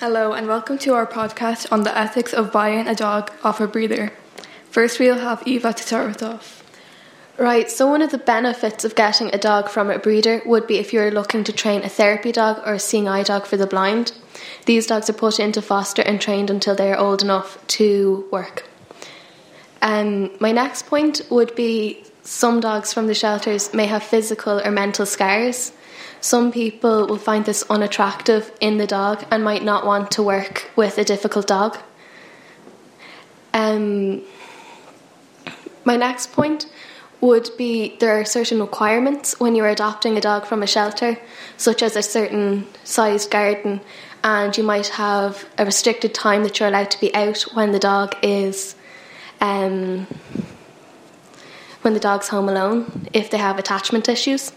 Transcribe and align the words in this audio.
Hello, 0.00 0.34
and 0.34 0.46
welcome 0.46 0.76
to 0.76 0.92
our 0.92 1.06
podcast 1.06 1.72
on 1.72 1.82
the 1.82 1.98
ethics 1.98 2.34
of 2.34 2.52
buying 2.52 2.86
a 2.86 2.94
dog 2.94 3.32
off 3.42 3.62
a 3.62 3.66
breeder. 3.66 4.12
First, 4.68 4.98
we'll 4.98 5.20
have 5.20 5.42
Eva 5.46 5.72
to 5.72 5.82
start 5.82 6.08
with 6.08 6.22
off. 6.22 6.62
Right, 7.38 7.70
so 7.70 7.86
one 7.86 8.02
of 8.02 8.10
the 8.10 8.18
benefits 8.18 8.84
of 8.84 8.94
getting 8.94 9.34
a 9.34 9.38
dog 9.38 9.70
from 9.70 9.90
a 9.90 9.98
breeder 9.98 10.42
would 10.44 10.66
be 10.66 10.76
if 10.76 10.92
you're 10.92 11.10
looking 11.10 11.44
to 11.44 11.52
train 11.52 11.82
a 11.82 11.88
therapy 11.88 12.30
dog 12.30 12.58
or 12.66 12.74
a 12.74 12.78
seeing 12.78 13.08
eye 13.08 13.22
dog 13.22 13.46
for 13.46 13.56
the 13.56 13.66
blind. 13.66 14.12
These 14.66 14.86
dogs 14.86 15.08
are 15.08 15.14
put 15.14 15.40
into 15.40 15.62
foster 15.62 16.02
and 16.02 16.20
trained 16.20 16.50
until 16.50 16.74
they 16.74 16.92
are 16.92 16.98
old 16.98 17.22
enough 17.22 17.66
to 17.68 18.28
work. 18.30 18.68
Um, 19.80 20.30
my 20.40 20.52
next 20.52 20.88
point 20.88 21.22
would 21.30 21.54
be 21.54 22.04
some 22.26 22.58
dogs 22.58 22.92
from 22.92 23.06
the 23.06 23.14
shelters 23.14 23.72
may 23.72 23.86
have 23.86 24.02
physical 24.02 24.60
or 24.60 24.70
mental 24.72 25.06
scars. 25.06 25.70
Some 26.20 26.50
people 26.50 27.06
will 27.06 27.18
find 27.18 27.44
this 27.44 27.62
unattractive 27.70 28.50
in 28.60 28.78
the 28.78 28.86
dog 28.86 29.24
and 29.30 29.44
might 29.44 29.62
not 29.62 29.86
want 29.86 30.10
to 30.12 30.24
work 30.24 30.68
with 30.74 30.98
a 30.98 31.04
difficult 31.04 31.46
dog. 31.46 31.78
Um, 33.54 34.22
my 35.84 35.96
next 35.96 36.32
point 36.32 36.68
would 37.20 37.48
be 37.56 37.96
there 38.00 38.18
are 38.18 38.24
certain 38.24 38.60
requirements 38.60 39.38
when 39.38 39.54
you're 39.54 39.68
adopting 39.68 40.18
a 40.18 40.20
dog 40.20 40.46
from 40.46 40.64
a 40.64 40.66
shelter, 40.66 41.16
such 41.56 41.80
as 41.80 41.94
a 41.94 42.02
certain 42.02 42.66
sized 42.82 43.30
garden, 43.30 43.80
and 44.24 44.56
you 44.56 44.64
might 44.64 44.88
have 44.88 45.48
a 45.58 45.64
restricted 45.64 46.12
time 46.12 46.42
that 46.42 46.58
you're 46.58 46.68
allowed 46.68 46.90
to 46.90 47.00
be 47.00 47.14
out 47.14 47.42
when 47.54 47.70
the 47.70 47.78
dog 47.78 48.16
is. 48.20 48.74
Um, 49.40 50.08
when 51.82 51.94
the 51.94 52.00
dog's 52.00 52.28
home 52.28 52.48
alone, 52.48 53.08
if 53.12 53.30
they 53.30 53.38
have 53.38 53.58
attachment 53.58 54.08
issues. 54.08 54.52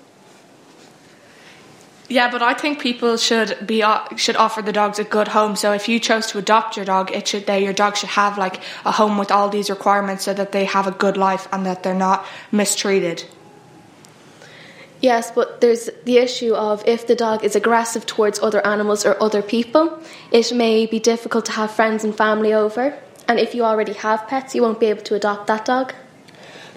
Yeah, 2.10 2.32
but 2.32 2.42
I 2.42 2.56
think 2.56 2.80
people 2.80 3.18
should 3.18 3.68
be 3.68 3.84
uh, 3.84 4.00
should 4.16 4.36
offer 4.36 4.64
the 4.64 4.72
dogs 4.72 4.98
a 4.98 5.04
good 5.04 5.28
home. 5.28 5.56
So 5.56 5.74
if 5.74 5.88
you 5.88 6.00
chose 6.00 6.26
to 6.32 6.40
adopt 6.40 6.76
your 6.76 6.86
dog, 6.86 7.12
it 7.12 7.28
should 7.28 7.46
they 7.46 7.64
your 7.64 7.74
dog 7.74 7.98
should 7.98 8.10
have 8.10 8.36
like 8.36 8.62
a 8.84 8.92
home 8.92 9.20
with 9.20 9.30
all 9.30 9.48
these 9.48 9.70
requirements 9.70 10.24
so 10.24 10.34
that 10.34 10.52
they 10.52 10.66
have 10.66 10.88
a 10.88 10.92
good 10.92 11.18
life 11.18 11.48
and 11.52 11.68
that 11.68 11.84
they're 11.84 11.94
not 11.94 12.26
mistreated. 12.52 13.26
Yes, 15.02 15.32
but 15.32 15.62
there's 15.62 15.90
the 16.04 16.18
issue 16.18 16.54
of 16.56 16.84
if 16.88 17.06
the 17.06 17.16
dog 17.16 17.46
is 17.46 17.56
aggressive 17.56 18.06
towards 18.08 18.40
other 18.40 18.66
animals 18.66 19.06
or 19.06 19.22
other 19.22 19.44
people, 19.44 20.02
it 20.32 20.52
may 20.52 20.88
be 20.88 21.00
difficult 21.00 21.46
to 21.46 21.52
have 21.54 21.72
friends 21.72 22.04
and 22.04 22.14
family 22.16 22.54
over. 22.54 22.98
And 23.28 23.40
if 23.40 23.54
you 23.54 23.64
already 23.64 23.94
have 23.94 24.28
pets, 24.28 24.56
you 24.56 24.64
won't 24.64 24.80
be 24.80 24.88
able 24.88 25.04
to 25.04 25.16
adopt 25.16 25.48
that 25.48 25.64
dog. 25.64 25.94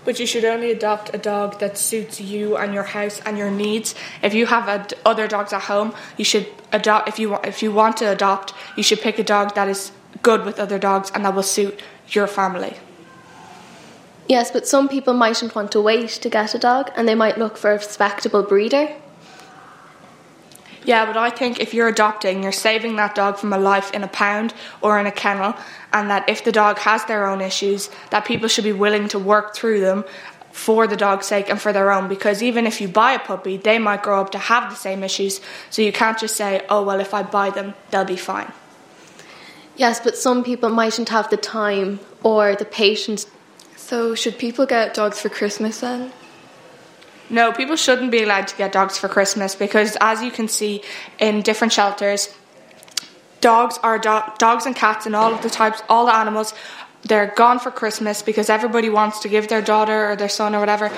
But 0.04 0.18
you 0.18 0.26
should 0.26 0.44
only 0.44 0.70
adopt 0.72 1.14
a 1.14 1.18
dog 1.18 1.60
that 1.60 1.78
suits 1.78 2.20
you 2.20 2.56
and 2.56 2.74
your 2.74 2.82
house 2.82 3.20
and 3.24 3.38
your 3.38 3.50
needs. 3.50 3.94
If 4.22 4.34
you 4.34 4.46
have 4.46 4.68
ad- 4.68 4.94
other 5.04 5.28
dogs 5.28 5.52
at 5.52 5.62
home, 5.62 5.94
you 6.16 6.24
should 6.24 6.46
adopt. 6.72 7.08
If 7.08 7.18
you 7.18 7.36
if 7.44 7.62
you 7.62 7.70
want 7.72 7.98
to 7.98 8.10
adopt, 8.10 8.52
you 8.76 8.82
should 8.82 9.00
pick 9.00 9.18
a 9.18 9.24
dog 9.24 9.54
that 9.54 9.68
is 9.68 9.92
good 10.22 10.44
with 10.44 10.58
other 10.58 10.78
dogs 10.78 11.10
and 11.14 11.24
that 11.24 11.34
will 11.34 11.42
suit 11.42 11.80
your 12.08 12.26
family. 12.26 12.76
Yes, 14.28 14.50
but 14.50 14.66
some 14.66 14.88
people 14.88 15.14
mightn't 15.14 15.54
want 15.54 15.72
to 15.72 15.80
wait 15.80 16.08
to 16.08 16.28
get 16.28 16.54
a 16.54 16.58
dog, 16.58 16.90
and 16.96 17.08
they 17.08 17.14
might 17.14 17.38
look 17.38 17.56
for 17.56 17.70
a 17.70 17.74
respectable 17.74 18.42
breeder. 18.42 18.88
Yeah, 20.84 21.06
but 21.06 21.16
I 21.16 21.30
think 21.30 21.60
if 21.60 21.74
you're 21.74 21.88
adopting, 21.88 22.42
you're 22.42 22.50
saving 22.50 22.96
that 22.96 23.14
dog 23.14 23.38
from 23.38 23.52
a 23.52 23.58
life 23.58 23.92
in 23.92 24.02
a 24.02 24.08
pound 24.08 24.52
or 24.80 24.98
in 24.98 25.06
a 25.06 25.12
kennel, 25.12 25.54
and 25.92 26.10
that 26.10 26.28
if 26.28 26.44
the 26.44 26.52
dog 26.52 26.78
has 26.78 27.04
their 27.04 27.26
own 27.26 27.40
issues, 27.40 27.88
that 28.10 28.24
people 28.24 28.48
should 28.48 28.64
be 28.64 28.72
willing 28.72 29.08
to 29.08 29.18
work 29.18 29.54
through 29.54 29.80
them 29.80 30.04
for 30.50 30.86
the 30.86 30.96
dog's 30.96 31.26
sake 31.26 31.48
and 31.48 31.60
for 31.60 31.72
their 31.72 31.90
own. 31.92 32.08
Because 32.08 32.42
even 32.42 32.66
if 32.66 32.80
you 32.80 32.88
buy 32.88 33.12
a 33.12 33.18
puppy, 33.18 33.56
they 33.56 33.78
might 33.78 34.02
grow 34.02 34.20
up 34.20 34.32
to 34.32 34.38
have 34.38 34.70
the 34.70 34.76
same 34.76 35.02
issues. 35.02 35.40
So 35.70 35.82
you 35.82 35.92
can't 35.92 36.18
just 36.18 36.36
say, 36.36 36.64
oh, 36.68 36.82
well, 36.82 37.00
if 37.00 37.14
I 37.14 37.22
buy 37.22 37.50
them, 37.50 37.74
they'll 37.90 38.04
be 38.04 38.16
fine. 38.16 38.52
Yes, 39.76 40.00
but 40.00 40.16
some 40.16 40.44
people 40.44 40.68
mightn't 40.68 41.08
have 41.08 41.30
the 41.30 41.36
time 41.36 42.00
or 42.22 42.54
the 42.54 42.64
patience. 42.64 43.26
So, 43.76 44.14
should 44.14 44.38
people 44.38 44.66
get 44.66 44.94
dogs 44.94 45.20
for 45.20 45.28
Christmas 45.28 45.80
then? 45.80 46.12
No, 47.32 47.50
people 47.50 47.76
shouldn't 47.76 48.10
be 48.12 48.22
allowed 48.22 48.46
to 48.48 48.56
get 48.56 48.72
dogs 48.72 48.98
for 48.98 49.08
Christmas 49.08 49.54
because, 49.54 49.96
as 50.02 50.22
you 50.22 50.30
can 50.30 50.48
see 50.48 50.82
in 51.18 51.40
different 51.40 51.72
shelters, 51.72 52.28
dogs 53.40 53.78
are 53.82 53.98
do- 53.98 54.30
dogs 54.36 54.66
and 54.66 54.76
cats 54.76 55.06
and 55.06 55.16
all 55.16 55.32
of 55.32 55.40
the 55.40 55.48
types, 55.48 55.82
all 55.88 56.04
the 56.04 56.14
animals, 56.14 56.52
they're 57.04 57.32
gone 57.34 57.58
for 57.58 57.70
Christmas 57.70 58.20
because 58.20 58.50
everybody 58.50 58.90
wants 58.90 59.20
to 59.20 59.30
give 59.30 59.48
their 59.48 59.62
daughter 59.62 60.10
or 60.10 60.14
their 60.14 60.28
son 60.28 60.54
or 60.54 60.60
whatever 60.60 60.92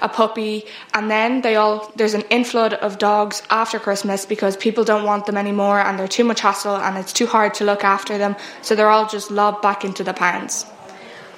a 0.00 0.08
puppy, 0.08 0.64
and 0.94 1.10
then 1.10 1.42
they 1.42 1.56
all 1.56 1.92
there's 1.96 2.14
an 2.14 2.22
inflood 2.22 2.72
of 2.72 2.98
dogs 2.98 3.42
after 3.50 3.78
Christmas 3.80 4.24
because 4.24 4.56
people 4.56 4.84
don't 4.84 5.04
want 5.04 5.26
them 5.26 5.36
anymore 5.36 5.80
and 5.80 5.98
they're 5.98 6.08
too 6.08 6.24
much 6.24 6.40
hassle 6.40 6.76
and 6.76 6.96
it's 6.96 7.12
too 7.12 7.26
hard 7.26 7.52
to 7.54 7.64
look 7.64 7.82
after 7.82 8.16
them, 8.16 8.36
so 8.62 8.76
they're 8.76 8.88
all 8.88 9.08
just 9.08 9.30
lobbed 9.30 9.60
back 9.60 9.84
into 9.84 10.04
the 10.04 10.14
pounds. 10.14 10.64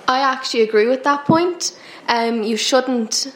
I 0.07 0.21
actually 0.21 0.63
agree 0.63 0.87
with 0.87 1.05
that 1.05 1.25
point. 1.25 1.77
Um, 2.07 2.43
you 2.43 2.57
shouldn't 2.57 3.35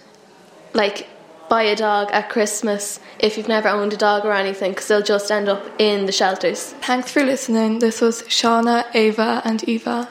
like 0.77 1.09
buy 1.49 1.63
a 1.63 1.75
dog 1.75 2.11
at 2.13 2.29
Christmas 2.29 3.01
if 3.19 3.37
you've 3.37 3.49
never 3.49 3.69
owned 3.69 3.93
a 3.93 3.97
dog 3.97 4.25
or 4.25 4.33
anything 4.33 4.73
because 4.73 4.87
they'll 4.89 5.03
just 5.03 5.31
end 5.31 5.49
up 5.49 5.65
in 5.79 6.07
the 6.07 6.13
shelters. 6.13 6.75
Thanks 6.83 7.11
for 7.11 7.25
listening. 7.25 7.79
This 7.79 8.01
was 8.01 8.23
Shauna, 8.25 8.85
Ava, 8.95 9.43
and 9.45 9.65
Eva. 9.65 10.11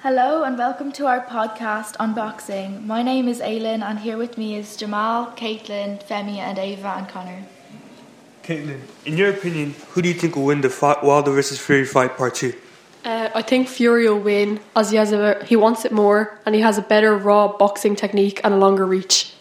Hello 0.00 0.42
and 0.42 0.58
welcome 0.58 0.92
to 0.92 1.06
our 1.06 1.24
podcast 1.24 1.96
Unboxing. 1.96 2.84
My 2.84 3.02
name 3.02 3.26
is 3.26 3.40
Aylin 3.40 3.82
and 3.82 4.00
here 4.00 4.18
with 4.18 4.36
me 4.36 4.56
is 4.56 4.76
Jamal, 4.76 5.28
Caitlin, 5.28 6.04
Femi, 6.04 6.36
and 6.36 6.58
Ava 6.58 6.88
and 6.98 7.08
Connor. 7.08 7.46
Caitlin, 8.42 8.80
in 9.06 9.16
your 9.16 9.30
opinion, 9.30 9.74
who 9.90 10.02
do 10.02 10.08
you 10.08 10.14
think 10.14 10.36
will 10.36 10.44
win 10.44 10.60
the 10.60 10.68
fight, 10.68 11.02
Wilder 11.02 11.30
versus 11.30 11.58
Fury 11.58 11.86
fight 11.86 12.18
part 12.18 12.34
two? 12.34 12.52
Uh, 13.02 13.30
I 13.34 13.40
think 13.40 13.68
Fury 13.68 14.06
will 14.08 14.20
win 14.20 14.60
as 14.76 14.90
he 14.90 14.98
has 14.98 15.12
a 15.12 15.42
he 15.44 15.56
wants 15.56 15.86
it 15.86 15.92
more 15.92 16.38
and 16.44 16.54
he 16.54 16.60
has 16.60 16.76
a 16.76 16.82
better 16.82 17.16
raw 17.16 17.48
boxing 17.48 17.96
technique 17.96 18.40
and 18.44 18.52
a 18.52 18.56
longer 18.58 18.84
reach. 18.84 19.33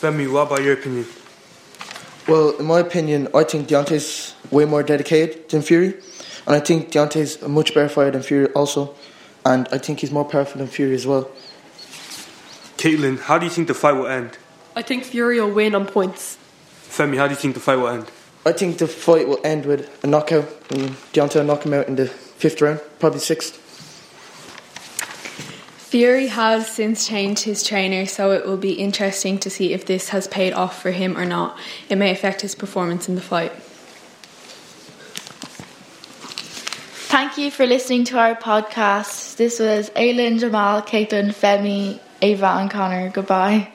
Femi, 0.00 0.30
what 0.30 0.48
about 0.48 0.62
your 0.62 0.74
opinion? 0.74 1.06
Well, 2.28 2.50
in 2.58 2.66
my 2.66 2.80
opinion, 2.80 3.28
I 3.34 3.44
think 3.44 3.68
Deontay's 3.68 4.34
way 4.50 4.66
more 4.66 4.82
dedicated 4.82 5.48
than 5.48 5.62
Fury, 5.62 5.94
and 6.46 6.54
I 6.54 6.60
think 6.60 6.90
Deontay's 6.90 7.40
a 7.42 7.48
much 7.48 7.72
better 7.72 7.88
fighter 7.88 8.10
than 8.10 8.22
Fury 8.22 8.48
also, 8.48 8.94
and 9.46 9.66
I 9.72 9.78
think 9.78 10.00
he's 10.00 10.10
more 10.10 10.26
powerful 10.26 10.58
than 10.58 10.66
Fury 10.66 10.94
as 10.94 11.06
well. 11.06 11.30
Caitlin, 12.76 13.20
how 13.20 13.38
do 13.38 13.46
you 13.46 13.50
think 13.50 13.68
the 13.68 13.74
fight 13.74 13.92
will 13.92 14.06
end? 14.06 14.36
I 14.74 14.82
think 14.82 15.04
Fury 15.04 15.40
will 15.40 15.50
win 15.50 15.74
on 15.74 15.86
points. 15.86 16.36
Femi, 16.88 17.16
how 17.16 17.26
do 17.26 17.32
you 17.32 17.40
think 17.40 17.54
the 17.54 17.60
fight 17.60 17.76
will 17.76 17.88
end? 17.88 18.10
I 18.44 18.52
think 18.52 18.76
the 18.76 18.86
fight 18.86 19.26
will 19.26 19.40
end 19.44 19.64
with 19.64 20.04
a 20.04 20.06
knockout, 20.06 20.44
and 20.70 20.90
Deontay 21.14 21.36
will 21.36 21.44
knock 21.44 21.64
him 21.64 21.72
out 21.72 21.88
in 21.88 21.96
the 21.96 22.06
fifth 22.06 22.60
round, 22.60 22.80
probably 22.98 23.20
sixth. 23.20 23.62
Fury 25.96 26.26
has 26.26 26.68
since 26.68 27.08
changed 27.08 27.44
his 27.44 27.62
trainer, 27.62 28.04
so 28.04 28.32
it 28.32 28.44
will 28.44 28.58
be 28.58 28.74
interesting 28.74 29.38
to 29.38 29.48
see 29.48 29.72
if 29.72 29.86
this 29.86 30.10
has 30.10 30.28
paid 30.28 30.52
off 30.52 30.82
for 30.82 30.90
him 30.90 31.16
or 31.16 31.24
not. 31.24 31.56
It 31.88 31.96
may 31.96 32.10
affect 32.10 32.42
his 32.42 32.54
performance 32.54 33.08
in 33.08 33.14
the 33.14 33.22
fight. 33.22 33.50
Thank 37.08 37.38
you 37.38 37.50
for 37.50 37.64
listening 37.64 38.04
to 38.04 38.18
our 38.18 38.34
podcast. 38.34 39.36
This 39.36 39.58
was 39.58 39.88
Aylin, 39.96 40.38
Jamal, 40.38 40.82
Caitlin, 40.82 41.28
Femi, 41.28 41.98
Ava, 42.20 42.46
and 42.46 42.70
Connor. 42.70 43.08
Goodbye. 43.08 43.72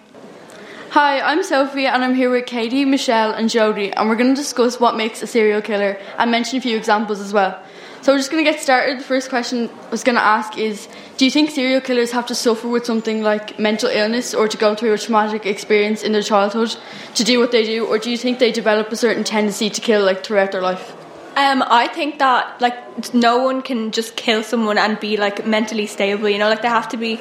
Hi, 0.91 1.21
I'm 1.21 1.41
Sophie 1.41 1.87
and 1.87 2.03
I'm 2.03 2.13
here 2.13 2.29
with 2.29 2.45
Katie, 2.45 2.85
Michelle, 2.85 3.31
and 3.31 3.49
Jodie, 3.49 3.93
and 3.97 4.07
we're 4.07 4.15
going 4.15 4.35
to 4.35 4.39
discuss 4.39 4.79
what 4.79 4.95
makes 4.95 5.23
a 5.23 5.27
serial 5.27 5.63
killer 5.63 5.97
and 6.19 6.29
mention 6.29 6.59
a 6.59 6.61
few 6.61 6.77
examples 6.77 7.19
as 7.19 7.33
well. 7.33 7.59
So 8.01 8.13
we're 8.13 8.17
just 8.17 8.31
going 8.31 8.43
to 8.43 8.51
get 8.51 8.59
started. 8.59 8.99
The 8.99 9.03
first 9.03 9.29
question 9.29 9.69
I 9.69 9.89
was 9.91 10.03
going 10.03 10.15
to 10.15 10.23
ask 10.23 10.57
is 10.57 10.87
Do 11.17 11.25
you 11.25 11.29
think 11.29 11.51
serial 11.51 11.81
killers 11.81 12.11
have 12.11 12.25
to 12.27 12.35
suffer 12.35 12.67
with 12.67 12.83
something 12.83 13.21
like 13.21 13.59
mental 13.59 13.89
illness 13.89 14.33
or 14.33 14.47
to 14.47 14.57
go 14.57 14.73
through 14.73 14.93
a 14.93 14.97
traumatic 14.97 15.45
experience 15.45 16.01
in 16.01 16.11
their 16.11 16.23
childhood 16.23 16.75
to 17.13 17.23
do 17.23 17.39
what 17.39 17.51
they 17.51 17.63
do, 17.63 17.85
or 17.85 17.99
do 17.99 18.09
you 18.09 18.17
think 18.17 18.39
they 18.39 18.51
develop 18.51 18.91
a 18.91 18.95
certain 18.95 19.23
tendency 19.23 19.69
to 19.69 19.81
kill 19.81 20.03
like 20.03 20.23
throughout 20.23 20.51
their 20.51 20.63
life? 20.63 20.95
Um, 21.35 21.63
I 21.67 21.87
think 21.87 22.17
that 22.17 22.59
like 22.59 23.13
no 23.13 23.43
one 23.43 23.61
can 23.61 23.91
just 23.91 24.15
kill 24.15 24.41
someone 24.41 24.79
and 24.79 24.99
be 24.99 25.15
like 25.15 25.45
mentally 25.45 25.85
stable. 25.85 26.27
You 26.27 26.39
know, 26.39 26.49
like 26.49 26.63
they 26.63 26.69
have 26.69 26.89
to 26.89 26.97
be 26.97 27.19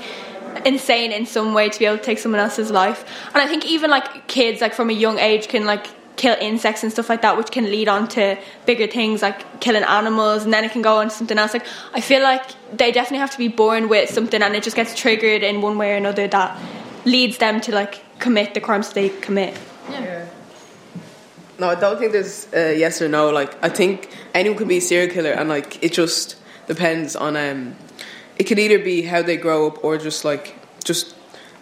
insane 0.64 1.12
in 1.12 1.26
some 1.26 1.52
way 1.52 1.68
to 1.68 1.78
be 1.78 1.84
able 1.84 1.98
to 1.98 2.02
take 2.02 2.18
someone 2.18 2.40
else's 2.40 2.70
life. 2.70 3.04
And 3.34 3.42
I 3.42 3.46
think 3.46 3.66
even 3.66 3.90
like 3.90 4.28
kids, 4.28 4.62
like 4.62 4.72
from 4.72 4.88
a 4.88 4.94
young 4.94 5.18
age, 5.18 5.48
can 5.48 5.66
like 5.66 5.86
kill 6.20 6.36
insects 6.38 6.82
and 6.82 6.92
stuff 6.92 7.08
like 7.08 7.22
that, 7.22 7.38
which 7.38 7.50
can 7.50 7.64
lead 7.64 7.88
on 7.88 8.06
to 8.06 8.38
bigger 8.66 8.86
things 8.86 9.22
like 9.22 9.38
killing 9.60 9.82
animals, 9.82 10.44
and 10.44 10.52
then 10.52 10.64
it 10.64 10.70
can 10.70 10.82
go 10.82 10.98
on 10.98 11.08
to 11.08 11.14
something 11.14 11.38
else. 11.38 11.54
Like 11.54 11.66
I 11.94 12.02
feel 12.02 12.22
like 12.22 12.44
they 12.76 12.92
definitely 12.92 13.20
have 13.20 13.30
to 13.30 13.38
be 13.38 13.48
born 13.48 13.88
with 13.88 14.10
something, 14.10 14.42
and 14.42 14.54
it 14.54 14.62
just 14.62 14.76
gets 14.76 14.94
triggered 14.94 15.42
in 15.42 15.62
one 15.62 15.78
way 15.78 15.92
or 15.94 15.96
another 15.96 16.28
that 16.28 16.60
leads 17.06 17.38
them 17.38 17.62
to 17.62 17.74
like 17.74 18.04
commit 18.18 18.52
the 18.52 18.60
crimes 18.60 18.92
they 18.92 19.08
commit. 19.08 19.58
Yeah. 19.88 20.26
No, 21.58 21.70
I 21.70 21.74
don't 21.74 21.98
think 21.98 22.12
there's 22.12 22.48
a 22.52 22.78
yes 22.78 23.00
or 23.00 23.08
no. 23.08 23.30
Like, 23.30 23.52
I 23.64 23.70
think 23.70 24.10
anyone 24.34 24.58
can 24.58 24.68
be 24.68 24.76
a 24.76 24.80
serial 24.80 25.10
killer, 25.12 25.32
and 25.32 25.48
like 25.48 25.82
it 25.82 25.92
just 25.94 26.36
depends 26.66 27.16
on. 27.16 27.36
Um, 27.36 27.76
it 28.38 28.44
could 28.44 28.58
either 28.58 28.78
be 28.78 29.02
how 29.02 29.22
they 29.22 29.38
grow 29.38 29.66
up, 29.68 29.82
or 29.82 29.96
just 29.96 30.24
like 30.24 30.54
just 30.84 31.14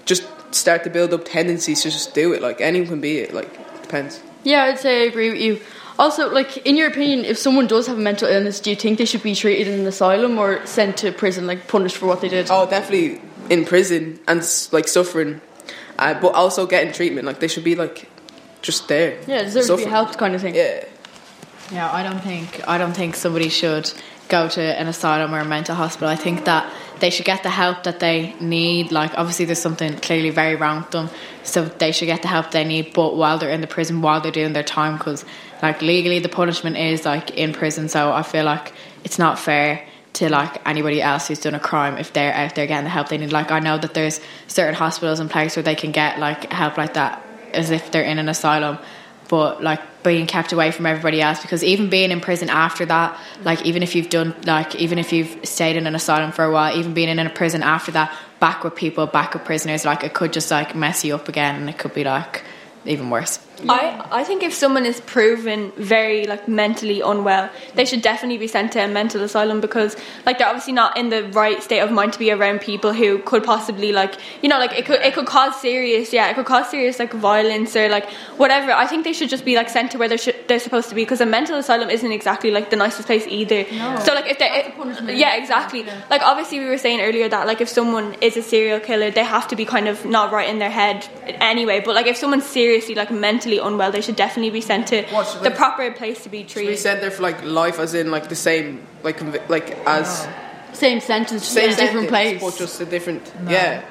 just 0.04 0.24
start 0.50 0.82
to 0.82 0.90
build 0.90 1.12
up 1.14 1.24
tendencies 1.24 1.82
to 1.82 1.90
just 1.90 2.12
do 2.12 2.32
it. 2.32 2.42
Like 2.42 2.60
anyone 2.60 2.88
can 2.88 3.00
be 3.00 3.18
it. 3.18 3.32
Like 3.32 3.50
depends. 3.82 4.20
Yeah, 4.44 4.64
I'd 4.64 4.78
say 4.78 5.02
I 5.02 5.06
agree 5.06 5.30
with 5.30 5.40
you. 5.40 5.60
Also, 5.98 6.30
like 6.32 6.58
in 6.58 6.76
your 6.76 6.88
opinion, 6.88 7.24
if 7.24 7.36
someone 7.36 7.66
does 7.66 7.86
have 7.88 7.98
a 7.98 8.00
mental 8.00 8.28
illness, 8.28 8.60
do 8.60 8.70
you 8.70 8.76
think 8.76 8.98
they 8.98 9.04
should 9.04 9.22
be 9.22 9.34
treated 9.34 9.66
in 9.66 9.80
an 9.80 9.86
asylum 9.86 10.38
or 10.38 10.64
sent 10.64 10.96
to 10.98 11.10
prison, 11.10 11.46
like 11.46 11.66
punished 11.66 11.96
for 11.96 12.06
what 12.06 12.20
they 12.20 12.28
did? 12.28 12.46
Oh, 12.50 12.68
definitely 12.68 13.20
in 13.50 13.64
prison 13.64 14.20
and 14.28 14.38
like 14.70 14.86
suffering, 14.86 15.40
uh, 15.98 16.14
but 16.20 16.34
also 16.34 16.66
getting 16.66 16.92
treatment. 16.92 17.26
Like 17.26 17.40
they 17.40 17.48
should 17.48 17.64
be 17.64 17.74
like 17.74 18.08
just 18.62 18.86
there. 18.86 19.18
Yeah, 19.26 19.42
deserve 19.42 19.66
to 19.66 19.76
be 19.76 19.84
helped, 19.84 20.18
kind 20.18 20.34
of 20.34 20.40
thing. 20.40 20.54
Yeah. 20.54 20.84
Yeah, 21.72 21.90
I 21.92 22.02
don't 22.02 22.20
think 22.20 22.66
I 22.66 22.78
don't 22.78 22.94
think 22.94 23.14
somebody 23.16 23.48
should 23.48 23.92
go 24.28 24.48
to 24.48 24.60
an 24.60 24.86
asylum 24.86 25.34
or 25.34 25.40
a 25.40 25.44
mental 25.44 25.74
hospital. 25.74 26.08
I 26.08 26.16
think 26.16 26.44
that 26.44 26.72
they 27.00 27.10
should 27.10 27.26
get 27.26 27.42
the 27.42 27.50
help 27.50 27.84
that 27.84 28.00
they 28.00 28.34
need. 28.40 28.92
Like 28.92 29.16
obviously 29.16 29.44
there's 29.44 29.60
something 29.60 29.96
clearly 29.98 30.30
very 30.30 30.56
wrong 30.56 30.78
with 30.82 30.90
them, 30.90 31.10
so 31.42 31.64
they 31.64 31.92
should 31.92 32.06
get 32.06 32.22
the 32.22 32.28
help 32.28 32.50
they 32.50 32.64
need. 32.64 32.92
But 32.92 33.16
while 33.16 33.38
they're 33.38 33.50
in 33.50 33.60
the 33.60 33.66
prison, 33.66 34.02
while 34.02 34.20
they're 34.20 34.32
doing 34.32 34.52
their 34.52 34.62
time, 34.62 34.98
because 34.98 35.24
like 35.62 35.82
legally 35.82 36.18
the 36.18 36.28
punishment 36.28 36.76
is 36.76 37.04
like 37.04 37.30
in 37.30 37.52
prison. 37.52 37.88
So 37.88 38.12
I 38.12 38.22
feel 38.22 38.44
like 38.44 38.72
it's 39.04 39.18
not 39.18 39.38
fair 39.38 39.86
to 40.14 40.28
like 40.28 40.66
anybody 40.66 41.00
else 41.00 41.28
who's 41.28 41.40
done 41.40 41.54
a 41.54 41.60
crime 41.60 41.96
if 41.96 42.12
they're 42.12 42.32
out 42.32 42.54
there 42.54 42.66
getting 42.66 42.84
the 42.84 42.90
help 42.90 43.08
they 43.08 43.18
need. 43.18 43.32
Like 43.32 43.50
I 43.50 43.60
know 43.60 43.78
that 43.78 43.94
there's 43.94 44.20
certain 44.46 44.74
hospitals 44.74 45.20
and 45.20 45.30
places 45.30 45.56
where 45.56 45.62
they 45.62 45.74
can 45.74 45.92
get 45.92 46.18
like 46.18 46.52
help 46.52 46.76
like 46.76 46.94
that 46.94 47.24
as 47.52 47.70
if 47.70 47.90
they're 47.90 48.02
in 48.02 48.18
an 48.18 48.28
asylum 48.28 48.78
but 49.28 49.62
like 49.62 49.80
being 50.02 50.26
kept 50.26 50.52
away 50.52 50.70
from 50.70 50.86
everybody 50.86 51.20
else 51.20 51.40
because 51.40 51.62
even 51.62 51.90
being 51.90 52.10
in 52.10 52.20
prison 52.20 52.48
after 52.48 52.86
that 52.86 53.18
like 53.44 53.64
even 53.64 53.82
if 53.82 53.94
you've 53.94 54.08
done 54.08 54.34
like 54.44 54.74
even 54.76 54.98
if 54.98 55.12
you've 55.12 55.38
stayed 55.46 55.76
in 55.76 55.86
an 55.86 55.94
asylum 55.94 56.32
for 56.32 56.44
a 56.44 56.50
while 56.50 56.76
even 56.76 56.94
being 56.94 57.08
in 57.08 57.18
a 57.18 57.30
prison 57.30 57.62
after 57.62 57.92
that 57.92 58.14
back 58.40 58.64
with 58.64 58.74
people 58.74 59.06
back 59.06 59.34
with 59.34 59.44
prisoners 59.44 59.84
like 59.84 60.04
it 60.04 60.14
could 60.14 60.32
just 60.32 60.50
like 60.50 60.74
mess 60.74 61.04
you 61.04 61.14
up 61.14 61.28
again 61.28 61.56
and 61.56 61.68
it 61.68 61.78
could 61.78 61.94
be 61.94 62.04
like 62.04 62.42
even 62.84 63.10
worse 63.10 63.38
I, 63.68 64.06
I 64.10 64.24
think 64.24 64.42
if 64.42 64.54
someone 64.54 64.86
is 64.86 65.00
proven 65.00 65.72
very 65.76 66.26
like 66.26 66.46
mentally 66.46 67.00
unwell, 67.00 67.50
they 67.74 67.84
should 67.84 68.02
definitely 68.02 68.38
be 68.38 68.46
sent 68.46 68.72
to 68.72 68.84
a 68.84 68.88
mental 68.88 69.22
asylum 69.22 69.60
because 69.60 69.96
like 70.26 70.38
they're 70.38 70.46
obviously 70.46 70.72
not 70.72 70.96
in 70.96 71.08
the 71.08 71.24
right 71.30 71.62
state 71.62 71.80
of 71.80 71.90
mind 71.90 72.12
to 72.12 72.18
be 72.18 72.30
around 72.30 72.60
people 72.60 72.92
who 72.92 73.18
could 73.18 73.44
possibly 73.44 73.92
like 73.92 74.14
you 74.42 74.48
know 74.48 74.58
like 74.58 74.72
it 74.78 74.86
could 74.86 75.00
it 75.00 75.14
could 75.14 75.26
cause 75.26 75.60
serious 75.60 76.12
yeah 76.12 76.30
it 76.30 76.34
could 76.34 76.46
cause 76.46 76.70
serious 76.70 76.98
like 76.98 77.12
violence 77.12 77.74
or 77.74 77.88
like 77.88 78.08
whatever. 78.36 78.72
I 78.72 78.86
think 78.86 79.04
they 79.04 79.12
should 79.12 79.28
just 79.28 79.44
be 79.44 79.56
like 79.56 79.68
sent 79.68 79.90
to 79.92 79.98
where 79.98 80.08
they're 80.08 80.18
sh- 80.18 80.38
they're 80.46 80.60
supposed 80.60 80.88
to 80.90 80.94
be 80.94 81.02
because 81.02 81.20
a 81.20 81.26
mental 81.26 81.56
asylum 81.56 81.90
isn't 81.90 82.12
exactly 82.12 82.50
like 82.50 82.70
the 82.70 82.76
nicest 82.76 83.06
place 83.06 83.26
either. 83.26 83.64
No. 83.72 83.98
So 84.04 84.14
like 84.14 84.30
if 84.30 84.38
they 84.38 84.72
yeah 85.16 85.36
exactly 85.36 85.84
like 86.10 86.22
obviously 86.22 86.60
we 86.60 86.66
were 86.66 86.78
saying 86.78 87.00
earlier 87.00 87.28
that 87.28 87.46
like 87.46 87.60
if 87.60 87.68
someone 87.68 88.14
is 88.20 88.36
a 88.36 88.42
serial 88.42 88.80
killer 88.80 89.10
they 89.10 89.24
have 89.24 89.48
to 89.48 89.56
be 89.56 89.64
kind 89.64 89.88
of 89.88 90.04
not 90.04 90.32
right 90.32 90.48
in 90.48 90.58
their 90.58 90.70
head 90.70 91.06
anyway 91.40 91.80
but 91.84 91.94
like 91.94 92.06
if 92.06 92.16
someone's 92.16 92.44
seriously 92.44 92.94
like 92.94 93.10
mentally 93.10 93.47
unwell 93.56 93.90
they 93.90 94.02
should 94.02 94.16
definitely 94.16 94.50
be 94.50 94.60
sent 94.60 94.88
to 94.88 95.02
What, 95.06 95.38
the 95.42 95.48
they- 95.48 95.56
proper 95.56 95.90
place 95.92 96.22
to 96.24 96.28
be 96.28 96.40
Should 96.42 96.50
treated 96.50 96.70
we 96.72 96.76
send 96.76 97.00
there 97.02 97.10
for 97.10 97.22
like 97.22 97.42
life, 97.42 97.78
as 97.78 97.94
in 97.94 98.10
like 98.10 98.28
the 98.28 98.36
same, 98.36 98.86
like 99.02 99.18
convi- 99.18 99.48
like 99.48 99.70
as 99.86 100.28
Same 100.74 101.00
sentence, 101.00 101.40
just 101.42 101.54
same 101.54 101.70
in 101.70 101.72
a 101.72 101.76
different 101.76 102.10
sentence, 102.10 102.40
place. 102.40 102.52
but 102.52 102.58
just 102.58 102.80
a 102.82 102.84
different. 102.84 103.32
Yeah. 103.48 103.82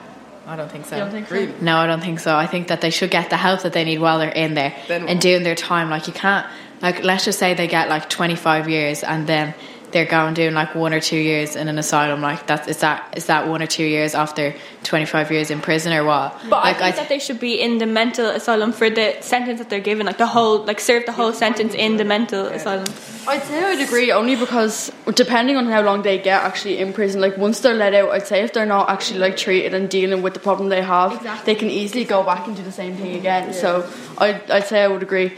I 0.45 0.55
don't 0.55 0.71
think 0.71 0.85
so. 0.85 0.95
You 0.95 1.01
don't 1.01 1.11
think 1.11 1.27
so? 1.27 1.33
Really? 1.35 1.53
No, 1.59 1.75
I 1.77 1.87
don't 1.87 1.99
think 1.99 2.19
so. 2.21 2.33
I 2.37 2.45
think 2.45 2.67
that 2.69 2.79
they 2.79 2.89
should 2.91 3.09
get 3.11 3.29
the 3.29 3.35
help 3.35 3.63
that 3.63 3.73
they 3.73 3.83
need 3.83 3.99
while 3.99 4.19
they're 4.19 4.29
in 4.29 4.53
there 4.53 4.73
Then- 4.87 5.09
and 5.09 5.19
doing 5.19 5.41
their 5.43 5.55
time. 5.55 5.89
Like 5.89 6.07
you 6.07 6.13
can't, 6.13 6.45
like 6.81 7.03
let's 7.03 7.25
just 7.25 7.39
say 7.39 7.53
they 7.55 7.67
get 7.67 7.89
like 7.89 8.07
twenty 8.09 8.35
five 8.35 8.69
years 8.69 9.03
and 9.03 9.25
then 9.27 9.53
they're 9.91 10.05
going 10.05 10.33
doing 10.33 10.53
like 10.53 10.75
one 10.75 10.93
or 10.93 10.99
two 10.99 11.17
years 11.17 11.55
in 11.55 11.67
an 11.67 11.77
asylum. 11.77 12.21
Like 12.21 12.45
that's 12.47 12.67
is 12.67 12.77
that 12.79 13.13
is 13.15 13.25
that 13.27 13.47
one 13.47 13.61
or 13.61 13.67
two 13.67 13.85
years 13.85 14.15
after 14.15 14.53
twenty 14.83 15.05
five 15.05 15.31
years 15.31 15.49
in 15.49 15.61
prison 15.61 15.93
or 15.93 16.03
what? 16.03 16.37
But 16.49 16.63
like 16.63 16.77
I 16.77 16.91
think 16.91 16.95
that 16.95 17.09
they 17.09 17.19
should 17.19 17.39
be 17.39 17.59
in 17.61 17.77
the 17.77 17.85
mental 17.85 18.27
asylum 18.27 18.71
for 18.73 18.89
the 18.89 19.15
sentence 19.21 19.59
that 19.59 19.69
they're 19.69 19.79
given, 19.79 20.05
like 20.05 20.17
the 20.17 20.27
whole, 20.27 20.63
like 20.65 20.79
serve 20.79 21.05
the 21.05 21.11
whole 21.11 21.33
sentence 21.33 21.73
in 21.73 21.97
the 21.97 22.05
mental 22.05 22.47
asylum. 22.47 22.87
I'd 23.27 23.43
say 23.43 23.63
I'd 23.63 23.85
agree 23.85 24.11
only 24.11 24.35
because 24.35 24.91
depending 25.13 25.57
on 25.57 25.65
how 25.65 25.81
long 25.81 26.01
they 26.01 26.17
get 26.17 26.43
actually 26.43 26.77
in 26.77 26.93
prison, 26.93 27.19
like 27.19 27.37
once 27.37 27.59
they're 27.59 27.73
let 27.73 27.93
out, 27.93 28.09
I'd 28.11 28.27
say 28.27 28.41
if 28.43 28.53
they're 28.53 28.65
not 28.65 28.89
actually 28.89 29.19
like 29.19 29.35
treated 29.35 29.73
and 29.73 29.89
dealing 29.89 30.21
with 30.21 30.33
the 30.33 30.39
problem 30.39 30.69
they 30.69 30.81
have, 30.81 31.45
they 31.45 31.55
can 31.55 31.69
easily 31.69 32.05
go 32.05 32.23
back 32.23 32.47
and 32.47 32.55
do 32.55 32.63
the 32.63 32.71
same 32.71 32.95
thing 32.95 33.15
again. 33.15 33.53
So 33.53 33.89
I'd, 34.17 34.49
I'd 34.49 34.65
say 34.65 34.83
I 34.83 34.87
would 34.87 35.03
agree. 35.03 35.33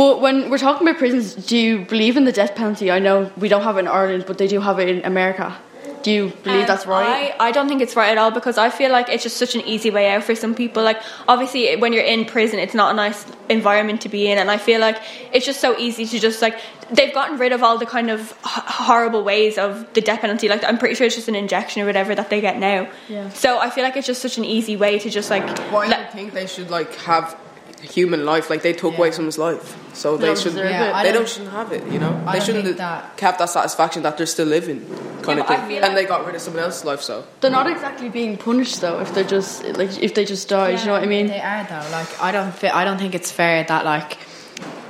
But 0.00 0.22
when 0.22 0.48
we're 0.48 0.56
talking 0.56 0.88
about 0.88 0.98
prisons, 0.98 1.34
do 1.34 1.58
you 1.58 1.84
believe 1.84 2.16
in 2.16 2.24
the 2.24 2.32
death 2.32 2.54
penalty? 2.54 2.90
I 2.90 3.00
know 3.00 3.30
we 3.36 3.48
don't 3.50 3.60
have 3.68 3.76
it 3.76 3.80
in 3.80 3.88
Ireland, 3.88 4.24
but 4.26 4.38
they 4.38 4.46
do 4.46 4.58
have 4.58 4.78
it 4.78 4.88
in 4.88 5.04
America. 5.04 5.54
Do 6.02 6.10
you 6.10 6.32
believe 6.42 6.62
Um, 6.62 6.66
that's 6.68 6.86
right? 6.86 7.34
I, 7.38 7.48
I 7.48 7.50
don't 7.52 7.68
think 7.68 7.82
it's 7.82 7.94
right 7.94 8.10
at 8.10 8.16
all 8.16 8.30
because 8.30 8.56
I 8.56 8.70
feel 8.70 8.90
like 8.90 9.10
it's 9.10 9.22
just 9.24 9.36
such 9.36 9.54
an 9.54 9.60
easy 9.72 9.90
way 9.90 10.08
out 10.10 10.24
for 10.24 10.34
some 10.34 10.54
people. 10.54 10.82
Like, 10.82 11.02
obviously, 11.28 11.76
when 11.76 11.92
you're 11.92 12.10
in 12.14 12.24
prison, 12.24 12.58
it's 12.58 12.72
not 12.72 12.92
a 12.94 12.96
nice 12.96 13.26
environment 13.50 14.00
to 14.00 14.08
be 14.08 14.26
in, 14.30 14.38
and 14.38 14.50
I 14.50 14.56
feel 14.56 14.80
like 14.80 14.96
it's 15.34 15.44
just 15.44 15.60
so 15.60 15.76
easy 15.76 16.06
to 16.06 16.18
just 16.18 16.40
like 16.40 16.58
they've 16.90 17.12
gotten 17.12 17.36
rid 17.36 17.52
of 17.52 17.62
all 17.62 17.76
the 17.76 17.84
kind 17.84 18.08
of 18.10 18.20
h- 18.20 18.64
horrible 18.86 19.22
ways 19.22 19.58
of 19.58 19.92
the 19.92 20.00
death 20.00 20.22
penalty. 20.22 20.48
Like, 20.48 20.64
I'm 20.64 20.78
pretty 20.78 20.94
sure 20.94 21.06
it's 21.08 21.16
just 21.16 21.28
an 21.28 21.34
injection 21.34 21.82
or 21.82 21.84
whatever 21.84 22.14
that 22.14 22.30
they 22.30 22.40
get 22.40 22.58
now. 22.58 22.88
Yeah. 23.10 23.28
So 23.44 23.58
I 23.58 23.68
feel 23.68 23.84
like 23.84 23.98
it's 23.98 24.06
just 24.06 24.22
such 24.22 24.38
an 24.38 24.46
easy 24.46 24.76
way 24.78 24.98
to 24.98 25.10
just 25.10 25.28
like. 25.28 25.44
Well, 25.70 25.82
I 25.82 25.88
don't 25.88 26.10
think 26.10 26.32
they 26.32 26.46
should 26.46 26.70
like 26.70 26.94
have 27.10 27.36
human 27.82 28.24
life. 28.24 28.50
Like 28.50 28.62
they 28.62 28.72
took 28.72 28.96
away 28.98 29.10
someone's 29.10 29.38
life, 29.38 29.76
so 29.94 30.16
They 30.16 30.32
they, 30.32 30.34
don't 30.34 30.54
Yeah, 30.56 31.02
they 31.02 31.12
don't, 31.12 31.14
don't 31.22 31.28
shouldn't 31.28 31.52
have 31.52 31.72
it. 31.72 31.86
You 31.92 31.98
know, 31.98 32.22
I 32.26 32.38
they 32.38 32.44
shouldn't 32.44 32.64
think 32.64 32.76
that- 32.78 33.18
have 33.20 33.38
that 33.38 33.50
satisfaction 33.50 34.02
that 34.02 34.16
they're 34.16 34.26
still 34.26 34.46
living, 34.46 34.80
kind 35.22 35.38
Yeah, 35.38 35.44
of 35.44 35.46
thing. 35.48 35.68
feel 35.68 35.84
and 35.84 35.94
like- 35.94 35.94
they 35.94 36.04
got 36.04 36.26
rid 36.26 36.34
of 36.34 36.40
someone 36.42 36.62
else's 36.62 36.84
life. 36.84 37.00
So 37.02 37.24
They're 37.40 37.50
not 37.50 37.68
exactly 37.70 38.08
being 38.08 38.36
punished 38.36 38.80
though 38.80 39.00
if 39.00 39.12
they're 39.14 39.24
just 39.24 39.64
like 39.76 40.02
if 40.02 40.14
they 40.14 40.24
just 40.24 40.48
die. 40.48 40.74
do 40.74 40.80
you 40.80 40.86
know 40.86 40.92
what 40.92 41.02
I 41.02 41.06
mean? 41.06 41.26
They 41.28 41.40
are 41.40 41.64
though. 41.64 41.90
Like 41.90 42.20
I 42.20 42.32
don't. 42.32 42.52
Fi- 42.54 42.70
I 42.80 42.84
don't 42.84 42.98
think 42.98 43.14
it's 43.14 43.30
fair 43.32 43.64
that 43.64 43.84
like 43.84 44.18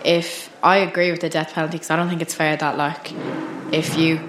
if 0.04 0.50
I 0.62 0.78
agree 0.78 1.10
with 1.10 1.20
the 1.20 1.28
death 1.28 1.52
penalty 1.54 1.76
because 1.78 1.90
I 1.90 1.96
don't 1.96 2.08
think 2.08 2.22
it's 2.22 2.34
fair 2.34 2.56
that 2.56 2.76
like 2.76 3.12
if 3.72 3.96
you 3.98 4.20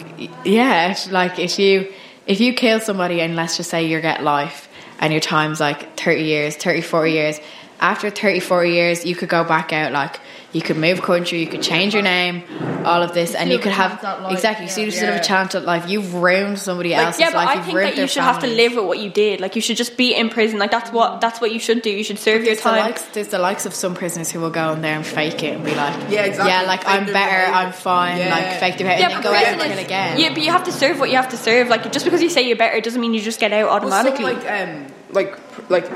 yeah 0.46 0.92
if, 0.92 1.12
like 1.12 1.40
if 1.40 1.58
you 1.60 1.92
if 2.28 2.40
you 2.40 2.54
kill 2.54 2.80
somebody 2.80 3.22
and 3.22 3.36
let's 3.36 3.58
just 3.58 3.70
say 3.70 3.86
you 3.86 4.00
get 4.02 4.24
life 4.24 4.68
and 5.00 5.12
your 5.12 5.20
time's 5.22 5.60
like 5.60 5.98
30 6.00 6.22
years 6.24 6.56
30 6.56 6.82
40 6.82 7.12
years 7.12 7.40
after 7.82 8.10
34 8.12 8.64
years 8.66 9.06
you 9.06 9.16
could 9.16 9.28
go 9.30 9.44
back 9.44 9.74
out 9.74 9.92
like 9.92 10.20
you 10.54 10.62
could 10.62 10.78
move 10.78 11.02
country 11.02 11.40
you 11.40 11.48
could 11.48 11.64
change 11.64 11.94
your 11.94 12.04
name 12.04 12.44
all 12.86 13.02
of 13.02 13.14
this 13.14 13.34
and 13.34 13.50
you 13.50 13.58
could 13.58 13.72
have 13.72 13.94
exactly 14.30 14.68
so 14.68 14.82
you 14.82 14.92
still 14.92 15.12
have 15.12 15.22
a 15.22 15.24
chance 15.24 15.56
at 15.56 15.66
life 15.66 15.90
you've 15.90 16.14
ruined 16.14 16.60
somebody 16.60 16.92
Like, 16.92 17.06
else's 17.08 17.22
yeah, 17.22 17.28
but 17.32 17.36
life 17.38 17.48
I 17.50 17.54
you've 17.56 17.66
think 17.66 17.78
that 17.80 17.98
you 17.98 18.08
should 18.08 18.24
have 18.24 18.40
to 18.42 18.48
live 18.48 18.76
with 18.76 18.86
what 18.86 19.00
you 19.00 19.10
did. 19.10 19.40
Like 19.40 19.56
you 19.56 19.62
should 19.62 19.78
just 19.78 19.98
be 19.98 20.14
in 20.14 20.30
prison. 20.30 20.60
Like 20.60 20.72
that's 20.72 20.92
what 20.92 21.22
that's 21.22 21.40
what 21.42 21.52
you 21.54 21.60
should 21.60 21.82
do. 21.82 21.90
You 21.90 22.04
should 22.04 22.20
serve 22.20 22.38
your 22.44 22.54
There's 22.56 22.58
the, 22.60 22.64
time. 22.70 22.80
likes, 22.86 23.02
there's 23.14 23.28
the 23.30 23.40
likes 23.40 23.66
of 23.66 23.74
some 23.74 23.94
prisoners 23.96 24.30
who 24.32 24.40
will 24.42 24.50
go 24.50 24.74
in 24.74 24.82
there 24.82 24.96
and 24.96 25.06
fake 25.06 25.42
it 25.44 25.56
and 25.56 25.64
be 25.64 25.74
like, 25.76 25.96
Yeah, 26.10 26.26
exactly. 26.26 26.52
yeah, 26.52 26.62
like 26.64 26.82
Fake 26.84 26.90
I'm 26.90 27.06
better, 27.06 27.14
behaviour. 27.14 27.54
I'm 27.56 27.72
fine, 27.72 28.18
Yeah. 28.18 28.30
like 28.36 28.60
fake 28.60 28.78
their 28.78 28.88
behaviour, 28.88 29.10
Yeah, 29.10 29.16
and 29.16 29.24
but 29.24 29.30
go 29.30 29.36
out 29.36 29.44
prison 29.44 29.72
and 29.72 29.80
again. 29.80 30.20
yeah, 30.20 30.30
but 30.34 30.44
you 30.44 30.52
have 30.52 30.64
to 30.66 30.72
serve 30.72 31.00
what 31.00 31.10
you 31.10 31.16
have 31.18 31.30
to 31.30 31.38
serve. 31.38 31.70
Like 31.70 31.92
just 31.92 32.06
because 32.06 32.22
you 32.22 32.30
say 32.30 32.48
you're 32.48 32.58
better 32.58 32.76
it 32.76 32.84
doesn't 32.84 33.00
mean 33.02 33.14
you 33.14 33.22
just 33.22 33.40
get 33.40 33.54
out 33.54 33.68
Well, 33.70 33.90
some, 33.90 34.08
automatically. 34.08 34.34
like 34.34 34.52
um 34.52 34.88
like 35.12 35.70
like 35.70 35.88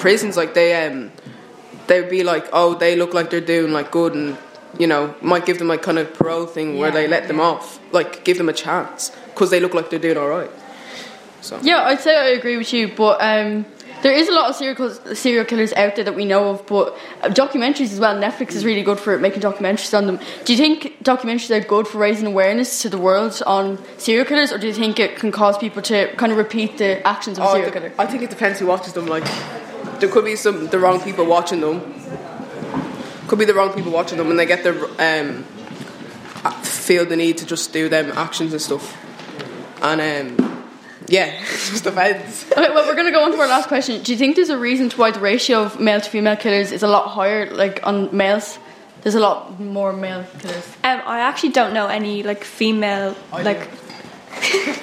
prisons 0.00 0.36
like 0.36 0.54
they 0.54 0.86
um 0.86 1.10
they'd 1.86 2.08
be 2.10 2.22
like 2.22 2.46
oh 2.52 2.74
they 2.74 2.96
look 2.96 3.14
like 3.14 3.30
they're 3.30 3.40
doing 3.40 3.72
like 3.72 3.90
good 3.90 4.14
and 4.14 4.36
you 4.78 4.86
know 4.86 5.14
might 5.20 5.44
give 5.46 5.58
them 5.58 5.68
like 5.68 5.82
kind 5.82 5.98
of 5.98 6.12
parole 6.14 6.46
thing 6.46 6.78
where 6.78 6.90
they 6.90 7.06
let 7.06 7.28
them 7.28 7.40
off 7.40 7.78
like 7.92 8.24
give 8.24 8.38
them 8.38 8.48
a 8.48 8.52
chance 8.52 9.10
because 9.26 9.50
they 9.50 9.60
look 9.60 9.74
like 9.74 9.90
they're 9.90 9.98
doing 9.98 10.16
all 10.16 10.28
right. 10.28 10.50
So 11.40 11.58
Yeah, 11.62 11.82
I'd 11.82 12.00
say 12.00 12.16
I 12.16 12.28
agree 12.28 12.56
with 12.56 12.72
you, 12.72 12.88
but 12.88 13.20
um, 13.20 13.66
there 14.02 14.12
is 14.12 14.28
a 14.28 14.32
lot 14.32 14.50
of 14.50 14.56
serial 14.56 14.74
killers, 14.76 15.18
serial 15.18 15.44
killers 15.44 15.72
out 15.72 15.94
there 15.96 16.04
that 16.04 16.14
we 16.14 16.24
know 16.24 16.50
of, 16.50 16.66
but 16.66 16.94
uh, 17.22 17.28
documentaries 17.28 17.92
as 17.92 18.00
well. 18.00 18.14
Netflix 18.20 18.52
is 18.54 18.64
really 18.64 18.82
good 18.82 18.98
for 18.98 19.18
making 19.18 19.42
documentaries 19.42 19.96
on 19.96 20.06
them. 20.06 20.18
Do 20.44 20.52
you 20.52 20.58
think 20.58 21.02
documentaries 21.04 21.50
are 21.50 21.60
good 21.66 21.86
for 21.88 21.98
raising 21.98 22.26
awareness 22.26 22.82
to 22.82 22.88
the 22.90 22.98
world 22.98 23.40
on 23.46 23.78
serial 23.98 24.24
killers, 24.24 24.52
or 24.52 24.58
do 24.58 24.66
you 24.66 24.74
think 24.74 24.98
it 24.98 25.16
can 25.16 25.30
cause 25.32 25.56
people 25.56 25.82
to 25.82 26.14
kind 26.16 26.32
of 26.32 26.38
repeat 26.38 26.78
the 26.78 27.06
actions 27.06 27.38
of 27.38 27.44
a 27.44 27.48
Oh, 27.48 27.52
serial 27.52 27.68
it 27.68 27.72
de- 27.72 27.80
killer? 27.80 27.92
I 27.98 28.06
think 28.06 28.22
it 28.22 28.30
depends 28.30 28.58
who 28.58 28.66
watches 28.66 28.92
them. 28.92 29.06
Like, 29.06 29.24
there 30.00 30.08
could 30.08 30.24
be 30.24 30.36
some 30.36 30.66
the 30.68 30.78
wrong 30.78 31.00
people 31.00 31.24
watching 31.24 31.60
them. 31.60 31.80
Could 33.28 33.38
be 33.38 33.44
the 33.44 33.54
wrong 33.54 33.72
people 33.72 33.92
watching 33.92 34.18
them, 34.18 34.30
and 34.30 34.38
they 34.38 34.46
get 34.46 34.62
their 34.64 34.74
um, 34.98 35.44
feel 36.64 37.06
the 37.06 37.16
need 37.16 37.38
to 37.38 37.46
just 37.46 37.72
do 37.72 37.88
them 37.88 38.10
actions 38.16 38.52
and 38.52 38.60
stuff. 38.60 38.96
And 39.80 40.00
um, 40.40 40.51
yeah, 41.08 41.26
it 41.42 41.46
just 41.46 41.84
depends. 41.84 42.50
Okay, 42.52 42.70
well, 42.70 42.86
we're 42.86 42.94
going 42.94 43.06
to 43.06 43.12
go 43.12 43.24
on 43.24 43.32
to 43.32 43.38
our 43.38 43.48
last 43.48 43.68
question. 43.68 44.02
Do 44.02 44.12
you 44.12 44.18
think 44.18 44.36
there's 44.36 44.50
a 44.50 44.58
reason 44.58 44.88
to 44.90 44.96
why 44.96 45.10
the 45.10 45.20
ratio 45.20 45.62
of 45.62 45.80
male 45.80 46.00
to 46.00 46.10
female 46.10 46.36
killers 46.36 46.72
is 46.72 46.82
a 46.82 46.88
lot 46.88 47.08
higher, 47.08 47.50
like 47.50 47.80
on 47.84 48.14
males? 48.16 48.58
There's 49.02 49.16
a 49.16 49.20
lot 49.20 49.58
more 49.58 49.92
male 49.92 50.24
killers. 50.38 50.66
Um, 50.84 51.02
I 51.04 51.20
actually 51.20 51.50
don't 51.50 51.74
know 51.74 51.86
any 51.86 52.22
like 52.22 52.44
female 52.44 53.16
like. 53.32 53.68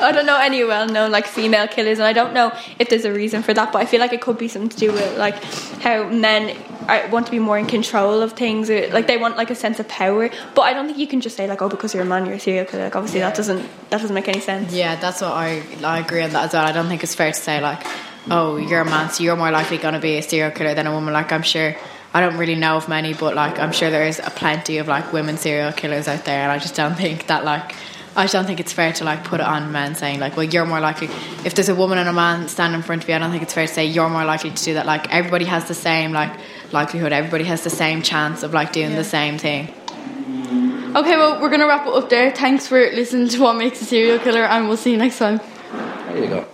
I 0.00 0.12
don't 0.12 0.26
know 0.26 0.38
any 0.38 0.62
well-known 0.62 1.10
like 1.10 1.26
female 1.26 1.66
killers, 1.66 1.98
and 1.98 2.06
I 2.06 2.12
don't 2.12 2.32
know 2.32 2.56
if 2.78 2.88
there's 2.88 3.04
a 3.04 3.12
reason 3.12 3.42
for 3.42 3.52
that. 3.54 3.72
But 3.72 3.80
I 3.82 3.86
feel 3.86 3.98
like 3.98 4.12
it 4.12 4.20
could 4.20 4.38
be 4.38 4.46
something 4.46 4.68
to 4.68 4.76
do 4.76 4.92
with 4.92 5.18
like 5.18 5.42
how 5.82 6.08
men 6.08 6.56
are, 6.88 7.06
want 7.08 7.26
to 7.26 7.32
be 7.32 7.38
more 7.38 7.58
in 7.58 7.66
control 7.66 8.22
of 8.22 8.32
things, 8.32 8.70
or 8.70 8.88
like 8.88 9.06
they 9.06 9.18
want 9.18 9.36
like 9.36 9.50
a 9.50 9.54
sense 9.54 9.78
of 9.78 9.86
power. 9.88 10.30
But 10.54 10.62
I 10.62 10.72
don't 10.72 10.86
think 10.86 10.98
you 10.98 11.06
can 11.06 11.20
just 11.20 11.36
say 11.36 11.46
like, 11.46 11.60
oh, 11.62 11.68
because 11.68 11.94
you're 11.94 12.02
a 12.02 12.06
man, 12.06 12.26
you're 12.26 12.36
a 12.36 12.40
serial 12.40 12.64
killer. 12.64 12.84
Like 12.84 12.96
obviously 12.96 13.20
that 13.20 13.36
doesn't 13.36 13.62
that 13.90 14.00
doesn't 14.00 14.14
make 14.14 14.28
any 14.28 14.40
sense. 14.40 14.72
Yeah, 14.72 14.96
that's 14.96 15.20
what 15.20 15.32
I 15.32 15.62
I 15.84 16.00
agree 16.00 16.22
on 16.22 16.30
that 16.30 16.46
as 16.46 16.52
well. 16.54 16.64
I 16.64 16.72
don't 16.72 16.88
think 16.88 17.04
it's 17.04 17.14
fair 17.14 17.30
to 17.30 17.38
say 17.38 17.60
like, 17.60 17.86
oh, 18.30 18.56
you're 18.56 18.80
a 18.80 18.84
man, 18.84 19.10
so 19.10 19.22
you're 19.22 19.36
more 19.36 19.50
likely 19.50 19.78
going 19.78 19.94
to 19.94 20.00
be 20.00 20.16
a 20.16 20.22
serial 20.22 20.50
killer 20.50 20.74
than 20.74 20.86
a 20.86 20.92
woman. 20.92 21.12
Like 21.12 21.30
I'm 21.30 21.42
sure 21.42 21.76
I 22.14 22.20
don't 22.20 22.38
really 22.38 22.54
know 22.54 22.76
of 22.76 22.88
many, 22.88 23.12
but 23.14 23.34
like 23.34 23.58
I'm 23.58 23.72
sure 23.72 23.90
there 23.90 24.06
is 24.06 24.18
a 24.18 24.30
plenty 24.30 24.78
of 24.78 24.88
like 24.88 25.12
women 25.12 25.36
serial 25.36 25.72
killers 25.72 26.08
out 26.08 26.24
there, 26.24 26.42
and 26.42 26.50
I 26.50 26.58
just 26.58 26.74
don't 26.74 26.94
think 26.94 27.26
that 27.26 27.44
like 27.44 27.74
I 28.16 28.24
just 28.24 28.32
don't 28.32 28.46
think 28.46 28.58
it's 28.58 28.72
fair 28.72 28.92
to 28.94 29.04
like 29.04 29.22
put 29.22 29.38
it 29.38 29.46
on 29.46 29.70
men 29.70 29.94
saying 29.94 30.18
like, 30.18 30.36
well, 30.36 30.44
you're 30.44 30.66
more 30.66 30.80
likely 30.80 31.08
if 31.44 31.54
there's 31.54 31.68
a 31.68 31.74
woman 31.74 31.98
and 31.98 32.08
a 32.08 32.12
man 32.12 32.48
standing 32.48 32.80
in 32.80 32.82
front 32.82 33.04
of 33.04 33.08
you. 33.08 33.14
I 33.14 33.18
don't 33.18 33.30
think 33.30 33.44
it's 33.44 33.52
fair 33.52 33.66
to 33.66 33.72
say 33.72 33.86
you're 33.86 34.08
more 34.08 34.24
likely 34.24 34.50
to 34.50 34.64
do 34.64 34.74
that. 34.74 34.86
Like 34.86 35.12
everybody 35.12 35.44
has 35.44 35.68
the 35.68 35.74
same 35.74 36.12
like 36.12 36.32
likelihood. 36.72 37.12
Everybody 37.12 37.44
has 37.44 37.64
the 37.64 37.70
same 37.70 38.02
chance 38.02 38.42
of 38.42 38.52
like 38.52 38.72
doing 38.72 38.94
the 38.94 39.04
same 39.04 39.38
thing. 39.38 39.68
Okay, 40.96 41.16
well, 41.16 41.40
we're 41.40 41.48
going 41.48 41.60
to 41.60 41.66
wrap 41.66 41.86
it 41.86 41.92
up 41.92 42.08
there. 42.08 42.30
Thanks 42.30 42.66
for 42.66 42.78
listening 42.78 43.28
to 43.28 43.40
What 43.40 43.56
Makes 43.56 43.82
a 43.82 43.84
Serial 43.84 44.18
Killer, 44.18 44.42
and 44.42 44.68
we'll 44.68 44.76
see 44.76 44.90
you 44.90 44.96
next 44.96 45.18
time. 45.18 45.40
There 45.72 46.24
you 46.24 46.28
go. 46.28 46.46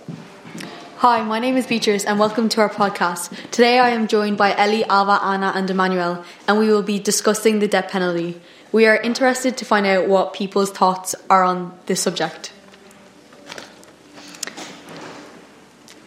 Hi, 0.98 1.22
my 1.22 1.38
name 1.38 1.56
is 1.56 1.66
Beatrice 1.66 2.04
and 2.04 2.18
welcome 2.18 2.48
to 2.48 2.60
our 2.62 2.70
podcast. 2.70 3.30
Today 3.50 3.78
I 3.78 3.90
am 3.90 4.08
joined 4.08 4.38
by 4.38 4.56
Ellie, 4.56 4.84
Alva, 4.86 5.20
Anna, 5.22 5.52
and 5.54 5.68
Emmanuel, 5.68 6.24
and 6.48 6.58
we 6.58 6.68
will 6.68 6.82
be 6.82 6.98
discussing 6.98 7.58
the 7.58 7.68
death 7.68 7.90
penalty. 7.90 8.40
We 8.72 8.86
are 8.86 8.96
interested 8.96 9.56
to 9.58 9.64
find 9.64 9.86
out 9.86 10.08
what 10.08 10.32
people's 10.32 10.70
thoughts 10.70 11.14
are 11.28 11.44
on 11.44 11.78
this 11.86 12.00
subject. 12.00 12.52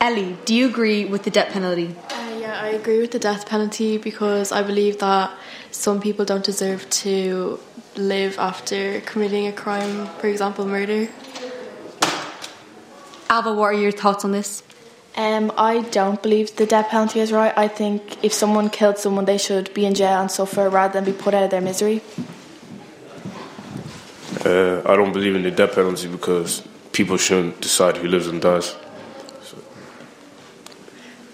Ellie, 0.02 0.38
do 0.46 0.56
you 0.56 0.68
agree 0.68 1.06
with 1.06 1.24
the 1.24 1.32
death 1.32 1.54
penalty? 1.54 1.96
Yeah, 2.58 2.64
I 2.64 2.70
agree 2.70 3.00
with 3.00 3.12
the 3.12 3.20
death 3.20 3.46
penalty 3.46 3.98
because 3.98 4.52
I 4.52 4.64
believe 4.64 5.00
that 5.00 5.32
some 5.72 6.02
people 6.02 6.26
don't 6.26 6.44
deserve 6.44 6.90
to 7.02 7.60
live 7.96 8.40
after 8.40 9.02
committing 9.02 9.48
a 9.48 9.52
crime, 9.52 10.08
for 10.20 10.28
example, 10.28 10.66
murder. 10.66 11.08
Alva, 13.30 13.54
what 13.54 13.66
are 13.66 13.74
your 13.74 13.92
thoughts 13.92 14.26
on 14.26 14.32
this? 14.32 14.64
Um, 15.16 15.52
I 15.58 15.82
don't 15.92 16.22
believe 16.22 16.56
the 16.56 16.66
death 16.66 16.90
penalty 16.90 17.20
is 17.20 17.32
right. 17.32 17.54
I 17.58 17.68
think 17.68 18.24
if 18.24 18.34
someone 18.34 18.70
killed 18.70 18.98
someone, 18.98 19.26
they 19.26 19.38
should 19.38 19.74
be 19.74 19.86
in 19.86 19.94
jail 19.94 20.22
and 20.22 20.32
suffer 20.32 20.70
rather 20.70 20.94
than 20.94 21.06
be 21.06 21.14
put 21.14 21.34
out 21.34 21.44
of 21.44 21.52
their 21.52 21.62
misery. 21.62 22.02
Uh, 24.46 24.82
I 24.86 24.96
don't 24.96 25.14
believe 25.14 25.36
in 25.36 25.44
the 25.44 25.52
death 25.52 25.76
penalty 25.76 26.08
because 26.08 26.64
people 26.92 27.18
shouldn't 27.18 27.62
decide 27.62 27.98
who 27.98 28.08
lives 28.08 28.28
and 28.28 28.42
dies. 28.42 28.76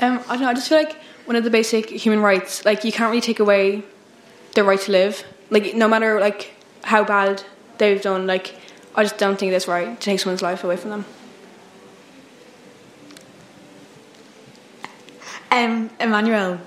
Um, 0.01 0.19
I 0.27 0.33
don't 0.33 0.41
know. 0.41 0.49
I 0.49 0.53
just 0.53 0.67
feel 0.67 0.79
like 0.79 0.97
one 1.25 1.35
of 1.35 1.43
the 1.43 1.49
basic 1.49 1.89
human 1.89 2.21
rights, 2.21 2.65
like 2.65 2.83
you 2.83 2.91
can't 2.91 3.09
really 3.09 3.21
take 3.21 3.39
away 3.39 3.83
their 4.53 4.63
right 4.63 4.79
to 4.81 4.91
live. 4.91 5.23
Like 5.49 5.75
no 5.75 5.87
matter 5.87 6.19
like 6.19 6.53
how 6.83 7.03
bad 7.03 7.43
they've 7.77 8.01
done, 8.01 8.27
like 8.27 8.55
I 8.95 9.03
just 9.03 9.17
don't 9.17 9.37
think 9.37 9.51
that's 9.51 9.67
right 9.67 9.99
to 9.99 10.05
take 10.05 10.19
someone's 10.19 10.41
life 10.41 10.63
away 10.63 10.77
from 10.77 10.89
them. 10.91 11.05
Um, 15.51 15.91
Emmanuel, 15.99 16.59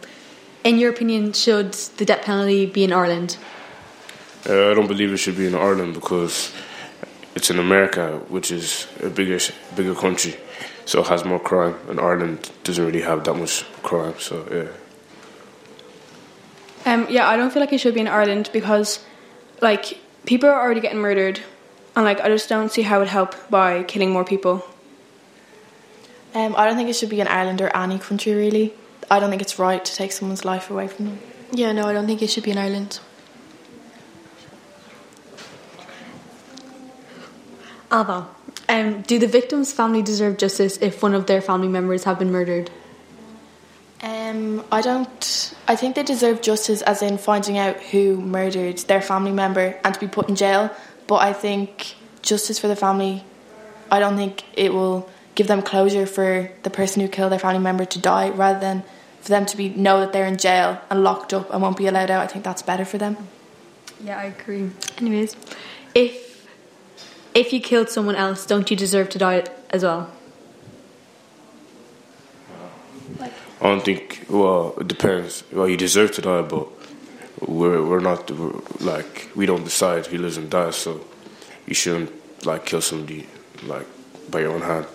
in 0.62 0.78
your 0.78 0.90
opinion, 0.90 1.32
should 1.32 1.72
the 1.72 2.04
death 2.04 2.25
penalty 2.25 2.66
be 2.66 2.84
in 2.84 2.92
Ireland? 2.92 3.36
Uh, 4.48 4.70
I 4.70 4.75
don't 4.75 4.86
believe 4.86 5.12
it 5.12 5.16
should 5.16 5.36
be 5.36 5.48
in 5.48 5.56
Ireland 5.56 5.94
because 5.94 6.52
it's 7.34 7.50
in 7.50 7.58
America, 7.58 8.20
which 8.28 8.52
is 8.52 8.86
a 9.02 9.10
bigger 9.10 9.40
bigger 9.75 9.94
country, 9.94 10.36
so 10.86 11.00
it 11.00 11.08
has 11.08 11.24
more 11.24 11.38
crime, 11.38 11.74
and 11.88 12.00
Ireland 12.00 12.50
doesn't 12.64 12.84
really 12.84 13.02
have 13.02 13.24
that 13.24 13.34
much 13.34 13.64
crime. 13.82 14.14
So 14.18 14.46
yeah. 14.50 14.68
Um, 16.90 17.06
yeah, 17.10 17.28
I 17.28 17.36
don't 17.36 17.52
feel 17.52 17.60
like 17.60 17.72
it 17.72 17.78
should 17.78 17.94
be 17.94 18.00
in 18.00 18.08
Ireland 18.08 18.48
because, 18.52 19.04
like, 19.60 19.98
people 20.24 20.48
are 20.48 20.60
already 20.60 20.80
getting 20.80 21.00
murdered, 21.00 21.40
and 21.96 22.04
like 22.04 22.20
I 22.20 22.28
just 22.28 22.48
don't 22.48 22.70
see 22.70 22.82
how 22.82 22.96
it 22.96 23.00
would 23.00 23.08
help 23.08 23.34
by 23.50 23.82
killing 23.82 24.10
more 24.12 24.24
people. 24.24 24.64
Um, 26.34 26.54
I 26.56 26.66
don't 26.66 26.76
think 26.76 26.88
it 26.88 26.94
should 26.94 27.08
be 27.08 27.20
in 27.20 27.26
Ireland 27.26 27.60
or 27.60 27.74
any 27.74 27.98
country 27.98 28.34
really. 28.34 28.74
I 29.10 29.20
don't 29.20 29.30
think 29.30 29.42
it's 29.42 29.58
right 29.58 29.84
to 29.84 29.94
take 29.94 30.12
someone's 30.12 30.44
life 30.44 30.70
away 30.70 30.86
from 30.86 31.06
them. 31.06 31.18
Yeah, 31.52 31.72
no, 31.72 31.86
I 31.86 31.92
don't 31.92 32.06
think 32.06 32.22
it 32.22 32.28
should 32.28 32.44
be 32.44 32.50
in 32.50 32.58
Ireland. 32.58 33.00
Alva, 37.90 38.28
um, 38.68 39.02
do 39.02 39.18
the 39.18 39.26
victim's 39.26 39.73
family 39.73 40.02
deserve 40.02 40.38
justice 40.38 40.78
if 40.80 41.02
one 41.02 41.14
of 41.14 41.26
their 41.26 41.40
family 41.40 41.68
members 41.68 42.04
have 42.04 42.18
been 42.18 42.32
murdered? 42.32 42.70
Um, 44.02 44.64
I 44.70 44.82
don't. 44.82 45.54
I 45.66 45.76
think 45.76 45.94
they 45.94 46.02
deserve 46.02 46.42
justice, 46.42 46.82
as 46.82 47.02
in 47.02 47.18
finding 47.18 47.58
out 47.58 47.80
who 47.80 48.20
murdered 48.20 48.78
their 48.78 49.00
family 49.00 49.32
member 49.32 49.78
and 49.82 49.94
to 49.94 50.00
be 50.00 50.06
put 50.06 50.28
in 50.28 50.37
jail. 50.37 50.70
But 51.06 51.16
I 51.16 51.32
think 51.32 51.96
justice 52.23 52.58
for 52.58 52.68
the 52.68 52.76
family. 52.76 53.25
I 53.90 54.00
don't 54.00 54.16
think 54.16 54.44
it 54.54 54.75
will 54.75 55.08
give 55.35 55.46
them 55.46 55.62
closure 55.62 56.06
for 56.06 56.50
the 56.62 56.70
person 56.70 57.02
who 57.02 57.08
killed 57.08 57.32
their 57.32 57.38
family 57.38 57.61
member 57.61 57.85
to 57.85 57.99
die, 57.99 58.30
rather 58.30 58.61
than 58.61 58.82
for 59.20 59.28
them 59.28 59.46
to 59.46 59.56
be 59.56 59.70
know 59.70 60.00
that 60.00 60.12
they're 60.12 60.26
in 60.26 60.37
jail 60.37 60.80
and 60.90 61.02
locked 61.02 61.32
up 61.32 61.50
and 61.50 61.62
won't 61.62 61.76
be 61.76 61.87
allowed 61.87 62.11
out. 62.11 62.23
I 62.23 62.26
think 62.26 62.44
that's 62.44 62.62
better 62.62 62.85
for 62.85 62.99
them. 62.99 63.16
Yeah, 64.04 64.18
I 64.18 64.25
agree. 64.25 64.70
Anyways, 64.99 65.35
if 65.94 66.25
if 67.36 67.52
you 67.52 67.60
killed 67.60 67.90
someone 67.90 68.16
else, 68.16 68.46
don't 68.46 68.70
you 68.70 68.76
deserve 68.76 69.10
to 69.10 69.18
die 69.18 69.44
as 69.70 69.82
well? 69.82 70.10
I 73.60 73.68
don't 73.70 73.84
think. 73.84 74.26
Well, 74.28 74.74
it 74.80 74.88
depends. 74.88 75.44
Well, 75.52 75.68
you 75.68 75.76
deserve 75.76 76.12
to 76.12 76.22
die, 76.22 76.42
but 76.42 76.66
we're 77.46 77.84
we're 77.84 78.00
not 78.00 78.30
we're, 78.30 78.60
like 78.80 79.30
we 79.34 79.46
don't 79.46 79.64
decide 79.64 80.06
who 80.06 80.18
lives 80.18 80.36
and 80.36 80.50
dies. 80.50 80.76
So 80.76 81.04
you 81.66 81.74
shouldn't 81.74 82.10
like 82.46 82.64
kill 82.64 82.80
somebody 82.80 83.26
like 83.64 83.86
by 84.30 84.40
your 84.40 84.52
own 84.52 84.62
hand. 84.62 84.86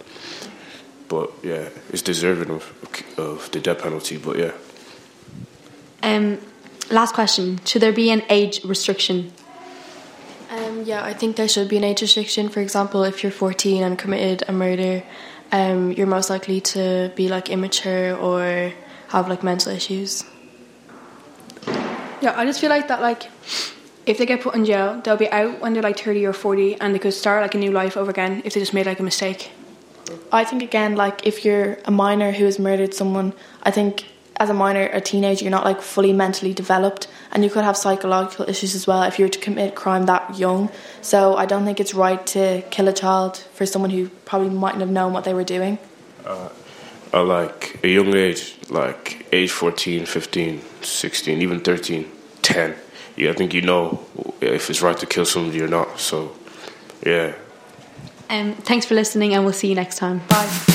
But 1.07 1.31
yeah, 1.43 1.69
it's 1.89 2.01
deserving 2.01 2.49
of 2.49 2.63
of 3.17 3.51
the 3.51 3.59
death 3.59 3.81
penalty. 3.81 4.17
But 4.17 4.37
yeah. 4.37 4.53
Um, 6.03 6.39
last 6.89 7.13
question: 7.13 7.59
Should 7.65 7.81
there 7.81 7.93
be 7.93 8.09
an 8.09 8.23
age 8.29 8.63
restriction? 8.63 9.31
Yeah, 10.83 11.03
I 11.03 11.13
think 11.13 11.35
there 11.35 11.47
should 11.47 11.69
be 11.69 11.77
an 11.77 11.83
age 11.83 12.01
restriction. 12.01 12.49
For 12.49 12.59
example, 12.59 13.03
if 13.03 13.23
you're 13.23 13.31
14 13.31 13.83
and 13.83 13.97
committed 13.97 14.43
a 14.47 14.51
murder, 14.51 15.03
um, 15.51 15.91
you're 15.91 16.07
most 16.07 16.29
likely 16.29 16.61
to 16.61 17.11
be 17.15 17.27
like 17.27 17.49
immature 17.49 18.15
or 18.15 18.73
have 19.09 19.29
like 19.29 19.43
mental 19.43 19.71
issues. 19.71 20.23
Yeah, 22.21 22.33
I 22.35 22.45
just 22.45 22.61
feel 22.61 22.69
like 22.69 22.87
that 22.87 23.01
like 23.01 23.29
if 24.05 24.17
they 24.17 24.25
get 24.25 24.41
put 24.41 24.55
in 24.55 24.65
jail, 24.65 25.01
they'll 25.03 25.17
be 25.17 25.29
out 25.29 25.59
when 25.61 25.73
they're 25.73 25.83
like 25.83 25.99
30 25.99 26.25
or 26.25 26.33
40 26.33 26.79
and 26.81 26.95
they 26.95 26.99
could 26.99 27.13
start 27.13 27.41
like 27.41 27.53
a 27.53 27.57
new 27.57 27.71
life 27.71 27.95
over 27.97 28.09
again 28.09 28.41
if 28.45 28.53
they 28.53 28.59
just 28.59 28.73
made 28.73 28.85
like 28.85 28.99
a 28.99 29.03
mistake. 29.03 29.51
I 30.31 30.43
think 30.43 30.63
again, 30.63 30.95
like 30.95 31.27
if 31.27 31.45
you're 31.45 31.77
a 31.85 31.91
minor 31.91 32.31
who 32.31 32.45
has 32.45 32.57
murdered 32.57 32.93
someone, 32.93 33.33
I 33.63 33.71
think 33.71 34.05
as 34.37 34.49
a 34.49 34.53
minor, 34.53 34.89
a 34.91 35.01
teenager, 35.01 35.43
you're 35.43 35.51
not 35.51 35.65
like 35.65 35.81
fully 35.81 36.13
mentally 36.13 36.53
developed, 36.53 37.07
and 37.31 37.43
you 37.43 37.49
could 37.49 37.63
have 37.63 37.77
psychological 37.77 38.49
issues 38.49 38.75
as 38.75 38.87
well 38.87 39.03
if 39.03 39.19
you 39.19 39.25
were 39.25 39.29
to 39.29 39.39
commit 39.39 39.75
crime 39.75 40.05
that 40.07 40.37
young. 40.37 40.69
So 41.01 41.35
I 41.35 41.45
don't 41.45 41.65
think 41.65 41.79
it's 41.79 41.93
right 41.93 42.25
to 42.27 42.63
kill 42.71 42.87
a 42.87 42.93
child 42.93 43.37
for 43.53 43.65
someone 43.65 43.91
who 43.91 44.09
probably 44.25 44.49
mightn't 44.49 44.81
have 44.81 44.89
known 44.89 45.13
what 45.13 45.23
they 45.25 45.33
were 45.33 45.43
doing. 45.43 45.77
Uh, 46.25 46.49
uh, 47.13 47.23
like 47.23 47.79
a 47.83 47.87
young 47.87 48.15
age, 48.15 48.55
like 48.69 49.27
age 49.31 49.51
14, 49.51 50.05
15, 50.05 50.61
16, 50.81 51.41
even 51.41 51.59
13, 51.59 52.09
10. 52.41 52.75
Yeah, 53.17 53.31
I 53.31 53.33
think 53.33 53.53
you 53.53 53.61
know 53.61 54.05
if 54.39 54.69
it's 54.69 54.81
right 54.81 54.97
to 54.97 55.05
kill 55.05 55.25
somebody 55.25 55.61
or 55.61 55.67
not. 55.67 55.99
So, 55.99 56.35
yeah. 57.05 57.35
Um, 58.29 58.55
thanks 58.55 58.85
for 58.85 58.95
listening, 58.95 59.33
and 59.33 59.43
we'll 59.43 59.53
see 59.53 59.67
you 59.67 59.75
next 59.75 59.97
time. 59.97 60.21
Bye. 60.29 60.70